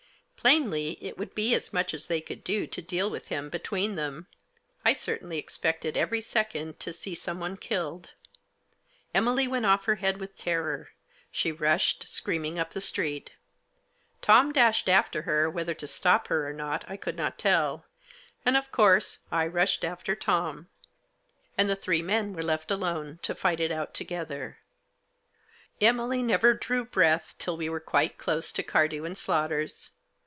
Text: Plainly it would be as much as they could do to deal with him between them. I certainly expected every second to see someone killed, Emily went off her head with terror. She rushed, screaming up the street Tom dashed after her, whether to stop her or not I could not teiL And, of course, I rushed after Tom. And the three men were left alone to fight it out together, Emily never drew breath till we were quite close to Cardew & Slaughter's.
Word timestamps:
Plainly 0.43 0.97
it 1.05 1.19
would 1.19 1.35
be 1.35 1.53
as 1.53 1.71
much 1.71 1.93
as 1.93 2.07
they 2.07 2.19
could 2.19 2.43
do 2.43 2.65
to 2.65 2.81
deal 2.81 3.11
with 3.11 3.27
him 3.27 3.47
between 3.51 3.93
them. 3.93 4.25
I 4.83 4.91
certainly 4.91 5.37
expected 5.37 5.95
every 5.95 6.19
second 6.21 6.79
to 6.79 6.91
see 6.91 7.13
someone 7.13 7.57
killed, 7.57 8.13
Emily 9.13 9.47
went 9.47 9.67
off 9.67 9.85
her 9.85 9.97
head 9.97 10.17
with 10.19 10.35
terror. 10.35 10.89
She 11.31 11.51
rushed, 11.51 12.07
screaming 12.07 12.57
up 12.57 12.71
the 12.71 12.81
street 12.81 13.33
Tom 14.23 14.51
dashed 14.51 14.89
after 14.89 15.21
her, 15.21 15.47
whether 15.47 15.75
to 15.75 15.85
stop 15.85 16.27
her 16.29 16.49
or 16.49 16.53
not 16.53 16.85
I 16.87 16.97
could 16.97 17.15
not 17.17 17.37
teiL 17.37 17.83
And, 18.43 18.57
of 18.57 18.71
course, 18.71 19.19
I 19.31 19.45
rushed 19.45 19.83
after 19.83 20.15
Tom. 20.15 20.69
And 21.55 21.69
the 21.69 21.75
three 21.75 22.01
men 22.01 22.33
were 22.33 22.41
left 22.41 22.71
alone 22.71 23.19
to 23.21 23.35
fight 23.35 23.59
it 23.59 23.71
out 23.71 23.93
together, 23.93 24.57
Emily 25.79 26.23
never 26.23 26.55
drew 26.55 26.83
breath 26.83 27.35
till 27.37 27.55
we 27.55 27.69
were 27.69 27.79
quite 27.79 28.17
close 28.17 28.51
to 28.53 28.63
Cardew 28.63 29.13
& 29.13 29.13
Slaughter's. 29.13 29.91